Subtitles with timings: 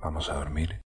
[0.00, 0.80] vamos a dormir.